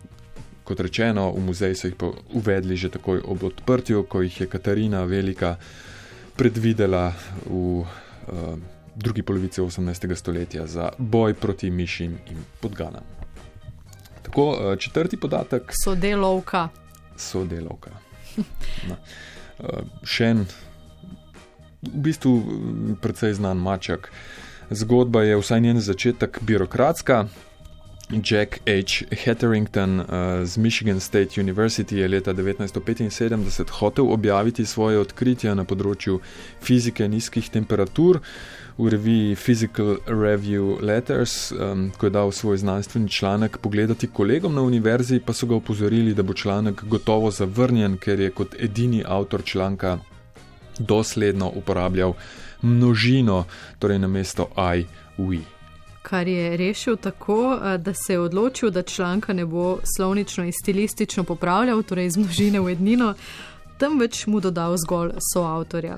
kot 0.66 0.80
rečeno, 0.82 1.30
v 1.30 1.46
muzej 1.46 1.74
so 1.78 1.86
jih 1.86 1.94
uvedli 2.34 2.76
že 2.76 2.90
takoj 2.90 3.22
ob 3.22 3.46
odprtju, 3.46 4.02
ko 4.10 4.22
jih 4.26 4.40
je 4.40 4.46
Katarina 4.50 5.04
Velika 5.06 5.56
predvidela 6.36 7.14
v 7.46 7.54
uh, 7.54 7.86
drugi 8.96 9.22
polovici 9.22 9.60
18. 9.62 10.14
stoletja 10.14 10.66
za 10.66 10.90
boj 10.98 11.34
proti 11.34 11.70
mišim 11.70 12.18
in 12.26 12.42
podganam. 12.60 13.06
Tako, 14.22 14.50
uh, 14.50 14.78
četrti 14.78 15.16
podatek 15.16 15.70
Sodelovka. 15.84 16.68
sodelovka. 17.16 17.90
No. 18.88 18.96
Uh, 19.58 19.86
še 20.04 20.24
en, 20.34 20.44
v 21.80 22.02
bistvu 22.10 22.32
precej 23.00 23.38
znan 23.38 23.56
mačak. 23.56 24.10
Zgodba 24.70 25.22
je 25.22 25.38
vsaj 25.38 25.60
njen 25.60 25.80
začetek 25.80 26.42
birokratska. 26.42 27.28
Jack 28.10 28.60
H. 28.66 29.02
Hetherington 29.10 30.00
uh, 30.00 30.06
z 30.44 30.56
Michigan 30.56 31.00
State 31.00 31.40
University 31.40 31.96
je 31.96 32.08
leta 32.08 32.34
1975 32.34 33.70
hotel 33.70 34.12
objaviti 34.12 34.66
svoje 34.66 34.98
odkritja 34.98 35.54
na 35.54 35.64
področju 35.64 36.20
fizike 36.62 37.08
nizkih 37.08 37.50
temperatur 37.50 38.20
v 38.78 38.92
reviji 38.94 39.34
Physical 39.34 39.98
Review 40.06 40.78
Letters, 40.78 41.50
um, 41.50 41.90
ko 41.98 42.06
je 42.06 42.14
dal 42.14 42.30
svoj 42.30 42.62
znanstveni 42.62 43.10
članek 43.10 43.58
pogledati 43.58 44.06
kolegom 44.06 44.54
na 44.54 44.62
univerzi, 44.62 45.18
pa 45.18 45.32
so 45.32 45.50
ga 45.50 45.56
opozorili, 45.58 46.14
da 46.14 46.22
bo 46.22 46.34
članek 46.34 46.84
gotovo 46.84 47.30
zavrnjen, 47.30 47.98
ker 47.98 48.20
je 48.20 48.30
kot 48.30 48.54
edini 48.54 49.02
avtor 49.02 49.42
članka 49.42 49.98
dosledno 50.78 51.50
uporabljal 51.56 52.14
množino, 52.62 53.44
torej 53.78 53.98
namesto 53.98 54.50
I, 54.54 54.86
we. 55.18 55.55
Kar 56.06 56.28
je 56.28 56.56
rešil 56.56 56.96
tako, 56.96 57.58
eh, 57.64 57.78
da 57.78 57.94
se 57.94 58.12
je 58.12 58.20
odločil, 58.20 58.70
da 58.70 58.82
članka 58.82 59.32
ne 59.32 59.46
bo 59.46 59.78
slovnično 59.96 60.44
in 60.44 60.52
stilistično 60.52 61.24
popravljal, 61.24 61.82
torej 61.82 62.06
iz 62.06 62.16
množine 62.16 62.60
v 62.60 62.70
ednino, 62.70 63.14
temveč 63.78 64.26
mu 64.26 64.40
dodal 64.40 64.76
zgolj 64.76 65.10
soavtorja. 65.32 65.96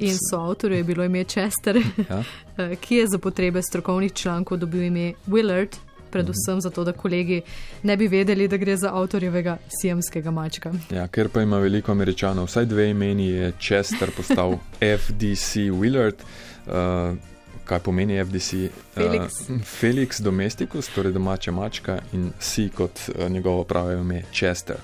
In 0.00 0.14
soavtorju 0.30 0.76
je 0.76 0.84
bilo 0.84 1.04
ime 1.04 1.24
Chester, 1.24 1.76
Ja? 2.08 2.22
eh, 2.58 2.76
ki 2.76 2.96
je 2.96 3.06
za 3.06 3.18
potrebe 3.18 3.62
strokovnih 3.62 4.12
člankov 4.12 4.58
dobil 4.58 4.82
ime 4.82 5.12
Willard, 5.26 5.76
predvsem 6.10 6.60
zato, 6.60 6.84
da 6.84 6.92
kolegi 6.92 7.40
ne 7.82 7.96
bi 7.96 8.08
vedeli, 8.08 8.48
da 8.48 8.56
gre 8.56 8.76
za 8.76 8.94
avtorjevega 8.94 9.58
sijamskega 9.80 10.30
mačka. 10.30 10.72
Ja, 10.90 11.08
ker 11.08 11.28
pa 11.28 11.42
ima 11.42 11.58
veliko 11.58 11.92
američanov, 11.92 12.46
vsaj 12.46 12.64
dve 12.64 12.90
imeni, 12.90 13.26
je 13.26 13.52
Chester 13.60 14.10
postal 14.16 14.58
FDC 15.02 15.56
Willard. 15.74 16.22
Uh, 16.66 17.31
kaj 17.64 17.78
pomeni 17.78 18.18
FDC? 18.24 18.68
Felix. 18.94 19.40
Uh, 19.48 19.60
Felix 19.64 20.20
Domesticus, 20.20 20.88
torej 20.94 21.12
domača 21.12 21.52
mačka, 21.52 21.98
in 22.12 22.30
C 22.40 22.68
kot 22.74 23.00
uh, 23.08 23.28
njegovo 23.30 23.64
pravo 23.64 23.92
ime 23.92 24.22
Chester. 24.32 24.76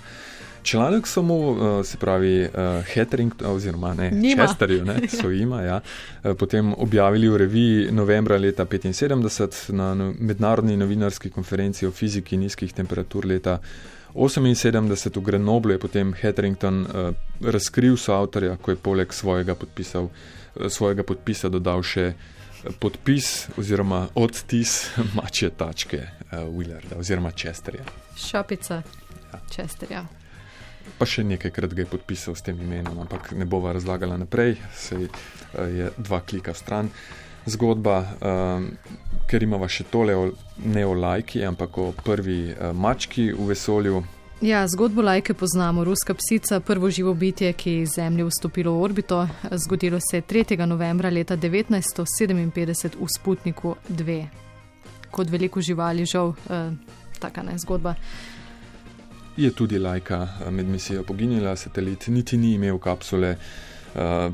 Članek 0.62 1.06
so 1.06 1.23
mu, 1.23 1.50
uh, 1.50 1.85
se 1.85 1.97
pravi, 1.97 2.42
uh, 2.42 2.85
Hettering, 2.94 3.32
oziroma 3.47 3.94
ne, 3.94 4.11
Njima. 4.11 4.47
Chesterju, 4.47 4.85
ne, 4.85 5.08
so 5.08 5.30
jima, 5.30 5.62
ja, 5.62 5.80
uh, 5.80 6.37
potem 6.37 6.75
objavili 6.76 7.28
v 7.28 7.37
reviji 7.37 7.92
novembra 7.92 8.37
leta 8.37 8.64
1975 8.64 9.73
na 9.73 9.94
no- 9.94 10.14
mednarodni 10.18 10.76
novinarski 10.76 11.30
konferenci 11.30 11.87
o 11.87 11.90
fiziki 11.90 12.37
nizkih 12.37 12.73
temperatur 12.73 13.26
leta 13.26 13.58
1978 14.14 15.16
v 15.16 15.23
Grenoblu 15.23 15.73
je 15.73 15.78
potem 15.78 16.12
Hetherington 16.12 16.80
uh, 16.82 17.14
razkril 17.40 17.97
soavtorja, 17.97 18.56
ko 18.56 18.70
je 18.70 18.76
poleg 18.76 19.12
svojega, 19.12 19.54
podpisal, 19.54 20.04
uh, 20.04 20.66
svojega 20.68 21.02
podpisa 21.02 21.49
dodal 21.49 21.82
še 21.82 22.06
eh, 22.08 22.38
podpis 22.80 23.48
oziroma 23.56 24.08
odtis 24.14 24.90
mačje 25.16 25.50
tačke 25.50 25.98
uh, 25.98 26.38
Willarda 26.38 26.98
oziroma 26.98 27.30
Chesterja. 27.30 27.84
Šapica 28.16 28.82
Chesterja. 29.54 30.04
Pa 30.98 31.06
še 31.06 31.22
nekajkrat 31.28 31.74
ga 31.76 31.84
je 31.84 31.90
podpisal 31.90 32.34
s 32.34 32.42
tem 32.42 32.58
imenom, 32.60 32.98
ampak 33.04 33.32
ne 33.36 33.44
bova 33.44 33.74
razlagala 33.76 34.16
naprej, 34.18 34.56
sej 34.74 35.08
uh, 35.08 35.12
je 35.68 35.90
dva 35.98 36.20
klika 36.20 36.54
stran. 36.54 36.90
Zgodba, 37.48 37.98
um, 38.20 38.66
ker 39.28 39.42
imamo 39.44 39.68
še 39.68 39.86
tole, 39.88 40.16
o, 40.16 40.30
ne 40.68 40.84
o 40.84 40.92
lajki, 40.92 41.40
ampak 41.48 41.78
o 41.80 41.92
prvi 41.96 42.50
uh, 42.52 42.72
mački 42.76 43.30
v 43.32 43.52
vesolju. 43.52 44.02
Ja, 44.40 44.68
zgodbo 44.68 45.02
lajke 45.02 45.35
poznamo. 45.35 45.85
Ruska 45.85 46.14
psica, 46.14 46.61
prvo 46.61 46.90
živo 46.90 47.14
bitje, 47.14 47.52
ki 47.52 47.71
je 47.71 47.83
iz 47.83 47.88
Zemlje 47.97 48.25
vstopilo 48.25 48.73
v 48.73 48.83
orbito, 48.83 49.28
zgodilo 49.50 49.99
se 50.11 50.16
je 50.16 50.23
3. 50.23 50.66
novembra 50.66 51.11
leta 51.11 51.37
1957 51.37 52.97
v 53.00 53.07
Sputniku 53.18 53.75
2. 53.88 54.26
Kot 55.11 55.30
veliko 55.30 55.61
živali, 55.61 56.07
žal, 56.07 56.35
eh, 56.50 56.71
taka 57.18 57.42
ne 57.42 57.59
zgodba. 57.59 57.95
Je 59.37 59.50
tudi 59.50 59.78
lajka 59.78 60.28
eh, 60.47 60.50
med 60.50 60.66
misijo 60.66 61.02
poginila, 61.02 61.57
satelit 61.57 62.07
niti 62.07 62.37
ni 62.37 62.54
imel 62.54 62.78
kapsule. 62.78 63.37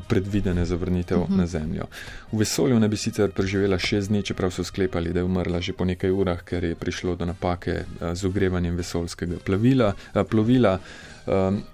Predvidene 0.07 0.65
za 0.65 0.75
vrnitev 0.75 1.17
uh 1.17 1.23
mhm. 1.23 1.33
-huh. 1.33 1.37
na 1.37 1.47
Zemljo. 1.47 1.83
V 2.31 2.37
vesolju 2.37 2.79
ne 2.79 2.87
bi 2.87 2.97
sicer 2.97 3.31
preživela 3.31 3.79
šest 3.79 4.07
dni, 4.07 4.23
čeprav 4.23 4.51
so 4.51 4.63
sklepali, 4.63 5.13
da 5.13 5.19
je 5.19 5.23
umrla 5.23 5.61
že 5.61 5.73
po 5.73 5.85
nekaj 5.85 6.11
urah, 6.11 6.43
ker 6.43 6.63
je 6.63 6.75
prišlo 6.75 7.15
do 7.15 7.25
napake 7.25 7.83
z 8.13 8.25
ogrevanjem 8.25 8.75
vesoljskega 8.75 9.35
plavila, 9.45 9.93
plovila. 10.29 10.79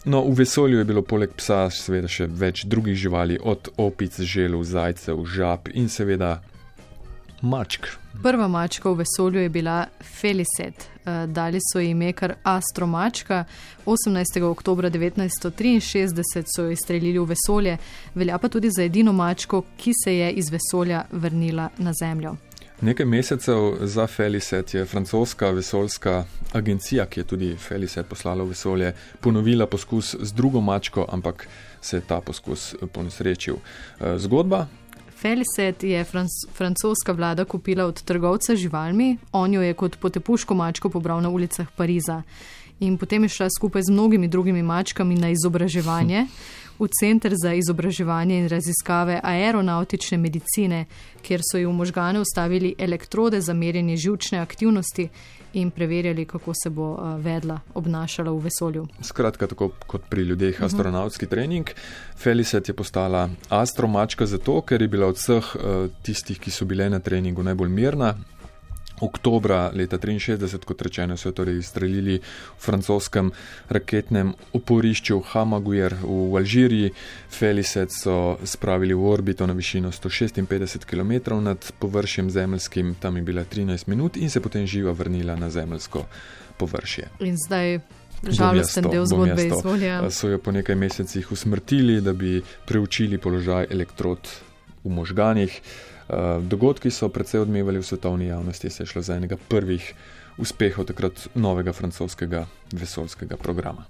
No, 0.05 0.23
v 0.23 0.35
vesolju 0.35 0.77
je 0.77 0.85
bilo 0.85 1.01
poleg 1.01 1.29
psa 1.35 1.69
seveda 1.69 2.07
še 2.07 2.27
več 2.27 2.63
drugih 2.65 2.95
živali, 2.95 3.39
od 3.43 3.69
opic, 3.77 4.19
želv, 4.19 4.63
zajcev, 4.63 5.25
žab 5.25 5.67
in 5.73 5.89
seveda 5.89 6.41
mačk. 7.41 7.87
Prva 8.23 8.47
mačka 8.47 8.89
v 8.89 9.03
vesolju 9.03 9.41
je 9.41 9.49
bila 9.49 9.85
Felicet. 10.19 10.89
Eh, 11.05 11.27
dali 11.27 11.59
so 11.73 11.79
ji 11.79 11.89
ime 11.89 12.13
kar 12.13 12.35
Astromačka. 12.43 13.45
18. 13.85 14.41
oktober 14.41 14.85
1963 14.85 16.43
so 16.55 16.63
jo 16.63 16.71
izstrelili 16.71 17.19
v 17.19 17.25
vesolje, 17.25 17.77
velja 18.15 18.37
pa 18.37 18.49
tudi 18.49 18.69
za 18.69 18.83
edino 18.83 19.13
mačko, 19.13 19.63
ki 19.77 19.91
se 20.03 20.15
je 20.15 20.31
iz 20.31 20.51
vesolja 20.51 21.03
vrnila 21.11 21.69
na 21.77 21.93
Zemljo. 21.93 22.35
Nekaj 22.81 23.05
mesecev 23.05 23.77
za 23.81 24.07
Felicet 24.07 24.73
je 24.73 24.85
francoska 24.85 25.49
vesoljska 25.49 26.25
agencija, 26.53 27.05
ki 27.05 27.19
je 27.19 27.23
tudi 27.23 27.55
Felicet 27.57 28.07
poslala 28.07 28.43
v 28.43 28.47
vesolje, 28.47 28.93
ponovila 29.21 29.65
poskus 29.65 30.15
z 30.19 30.33
drugo 30.33 30.61
mačko, 30.61 31.05
ampak 31.09 31.47
se 31.81 31.97
je 31.97 32.01
ta 32.01 32.21
poskus 32.21 32.75
ponesrečil. 32.93 33.55
Eh, 33.55 34.17
zgodba 34.17 34.67
Felicet 35.21 35.83
je 35.83 36.03
franc 36.03 36.29
francoska 36.53 37.11
vlada 37.11 37.45
kupila 37.45 37.85
od 37.85 38.01
trgovca 38.01 38.55
živalmi, 38.55 39.17
on 39.31 39.53
jo 39.53 39.61
je 39.61 39.73
kot 39.73 39.97
potepuško 39.99 40.55
mačko 40.55 40.89
pobral 40.89 41.21
na 41.21 41.29
ulicah 41.29 41.67
Pariza. 41.75 42.21
In 42.79 42.97
potem 42.97 43.23
je 43.23 43.29
šla 43.29 43.47
skupaj 43.57 43.81
z 43.81 43.91
mnogimi 43.91 44.27
drugimi 44.27 44.63
mačkami 44.63 45.15
na 45.15 45.29
izobraževanje 45.29 46.25
v 46.79 46.87
Center 46.99 47.33
za 47.43 47.53
izobraževanje 47.53 48.39
in 48.39 48.47
raziskave 48.49 49.19
aeronautične 49.23 50.17
medicine, 50.17 50.85
kjer 51.21 51.41
so 51.45 51.57
ji 51.57 51.65
v 51.65 51.73
možgane 51.73 52.19
ustavili 52.19 52.73
elektrode 52.77 53.41
za 53.41 53.53
merjenje 53.53 53.97
žilčne 53.97 54.39
aktivnosti 54.39 55.09
in 55.53 55.71
preverjali, 55.71 56.25
kako 56.25 56.53
se 56.63 56.69
bo 56.69 56.97
vedla, 57.17 57.59
obnašala 57.73 58.31
v 58.31 58.39
vesolju. 58.47 58.87
Skratka, 59.01 59.47
tako 59.47 59.69
kot 59.87 60.01
pri 60.09 60.21
ljudeh, 60.21 60.55
mhm. 60.55 60.65
astronautski 60.65 61.25
uh 61.25 61.29
-huh. 61.29 61.35
trening. 61.35 61.69
Felicet 62.17 62.69
je 62.69 62.73
postala 62.73 63.29
astromačka 63.49 64.25
zato, 64.25 64.61
ker 64.61 64.81
je 64.81 64.87
bila 64.87 65.07
od 65.07 65.15
vseh 65.15 65.55
tistih, 66.01 66.39
ki 66.39 66.51
so 66.51 66.65
bile 66.65 66.89
na 66.89 66.99
treningu, 66.99 67.43
najbolj 67.43 67.69
mirna, 67.69 68.15
oktobra 69.01 69.71
leta 69.73 69.97
1963, 69.97 70.65
kot 70.65 70.81
rečeno, 70.81 71.17
so 71.17 71.31
torej 71.31 71.57
izstrelili 71.59 72.19
v 72.21 72.61
francoskem 72.61 73.31
raketnem 73.69 74.33
oporišču 74.53 75.19
Hamaguer 75.33 75.95
v 76.03 76.37
Alžiriji. 76.37 76.91
Felicet 77.29 77.91
so 77.91 78.37
spravili 78.43 78.93
v 78.93 79.05
orbito 79.05 79.47
na 79.47 79.53
višino 79.53 79.91
156 79.91 80.85
km 80.85 81.41
nad 81.41 81.71
površjem 81.79 82.29
zemljskim, 82.31 82.95
tam 82.99 83.17
je 83.17 83.23
bila 83.23 83.43
13 83.43 83.87
minut 83.87 84.17
in 84.17 84.29
se 84.29 84.39
potem 84.41 84.67
živa 84.67 84.91
vrnila 84.91 85.35
na 85.35 85.49
zemljsko 85.49 86.05
površje. 86.57 87.09
In 87.19 87.37
zdaj. 87.47 87.79
Žalosten 88.21 88.85
del 88.85 89.05
zgodbe 89.09 89.47
izvolja. 89.47 90.09
So 90.13 90.29
jo 90.29 90.37
po 90.37 90.51
nekaj 90.53 90.75
mesecih 90.75 91.31
usmrtili, 91.31 92.01
da 92.01 92.13
bi 92.13 92.41
preučili 92.69 93.17
položaj 93.17 93.65
elektrod 93.73 94.29
v 94.83 94.89
možganjih. 94.93 95.61
Eh, 96.09 96.41
dogodki 96.41 96.91
so 96.91 97.09
precej 97.09 97.41
odmevali 97.41 97.79
v 97.79 97.83
svetovni 97.83 98.25
javnosti, 98.25 98.69
se 98.69 98.83
je 98.83 98.87
šlo 98.87 99.01
za 99.01 99.15
enega 99.15 99.37
prvih 99.47 99.93
uspehov 100.37 100.85
takrat 100.85 101.27
novega 101.35 101.73
francoskega 101.73 102.45
vesoljskega 102.71 103.37
programa. 103.37 103.85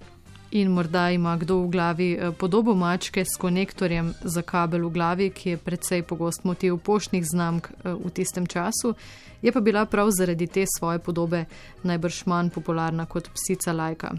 In 0.51 0.67
morda 0.67 1.09
ima 1.09 1.37
kdo 1.37 1.57
v 1.63 1.67
glavi 1.67 2.13
eh, 2.13 2.31
podobo 2.31 2.75
mačke 2.75 3.25
s 3.25 3.37
konektorjem 3.39 4.13
za 4.23 4.41
kabel 4.41 4.85
v 4.87 4.91
glavi, 4.91 5.29
ki 5.29 5.49
je 5.49 5.57
precej 5.57 6.03
pogost 6.03 6.43
motiv 6.43 6.77
poštnih 6.77 7.23
znamk 7.25 7.69
eh, 7.71 7.93
v 7.93 8.09
tistem 8.09 8.45
času, 8.47 8.93
je 9.41 9.51
pa 9.51 9.59
bila 9.59 9.85
prav 9.85 10.11
zaradi 10.11 10.47
te 10.47 10.65
svoje 10.77 10.99
podobe 10.99 11.45
najbrž 11.83 12.25
manj 12.25 12.49
popularna 12.49 13.05
kot 13.05 13.29
psica 13.33 13.73
lajka. 13.73 14.11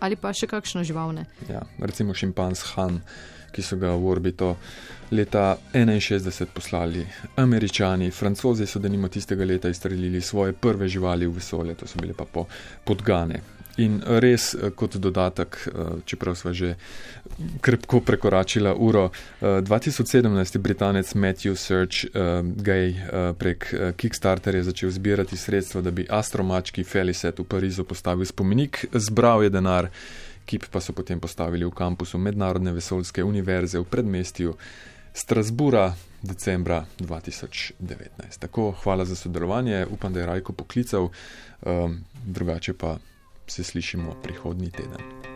Ali 0.00 0.16
pa 0.16 0.32
še 0.32 0.46
kakšno 0.46 0.84
živalne. 0.84 1.26
Ja, 1.48 1.60
recimo 1.78 2.14
šimpanz 2.14 2.62
Han 2.72 3.02
ki 3.52 3.62
so 3.62 3.76
ga 3.76 3.94
v 3.94 4.06
orbito 4.06 4.56
leta 5.10 5.56
61 5.72 6.46
poslali 6.54 7.06
američani, 7.36 8.10
francozi 8.10 8.66
so 8.66 8.78
denimo 8.78 9.08
tistega 9.08 9.44
leta 9.44 9.68
izstrelili 9.68 10.20
svoje 10.20 10.52
prve 10.52 10.88
živali 10.88 11.26
v 11.26 11.34
vesolje, 11.34 11.74
to 11.74 11.86
so 11.86 11.98
bile 11.98 12.14
pa 12.14 12.24
po 12.24 12.46
podgane. 12.84 13.40
In 13.80 14.00
res, 14.04 14.54
eh, 14.54 14.70
kot 14.74 14.96
dodatek, 14.96 15.56
eh, 15.66 15.70
čeprav 16.04 16.34
smo 16.34 16.52
že 16.52 16.74
krpko 17.60 18.00
prekoračili 18.00 18.74
uro, 18.76 19.10
2017 19.40 20.54
eh, 20.54 20.58
je 20.58 20.62
britanec 20.62 21.14
Matthew 21.14 21.54
Search 21.56 22.06
gay 22.56 22.94
prek 23.38 23.74
Kickstarterja 23.96 24.62
začel 24.62 24.90
zbirati 24.90 25.36
sredstva, 25.36 25.80
da 25.80 25.90
bi 25.90 26.06
astromački 26.10 26.84
Felicet 26.84 27.38
v 27.38 27.44
Parizu 27.44 27.84
postavil 27.84 28.24
spomenik, 28.24 28.86
zbral 28.92 29.42
je 29.42 29.50
denar 29.50 29.88
kip 30.50 30.66
pa 30.66 30.80
so 30.82 30.92
potem 30.92 31.20
postavili 31.22 31.64
v 31.64 31.70
kampusu 31.70 32.18
Mednarodne 32.18 32.72
vesoljske 32.74 33.22
univerze 33.24 33.78
v 33.78 33.86
predmestju 33.86 34.56
Strasbura 35.14 35.92
decembra 36.22 36.84
2019. 36.98 38.38
Tako, 38.38 38.70
hvala 38.82 39.04
za 39.04 39.16
sodelovanje, 39.16 39.86
upam, 39.90 40.12
da 40.12 40.20
je 40.20 40.26
Rajko 40.26 40.52
poklical, 40.52 41.08
um, 41.62 42.00
drugače 42.26 42.74
pa 42.74 42.98
se 43.46 43.64
slišimo 43.64 44.14
prihodnji 44.22 44.70
teden. 44.70 45.29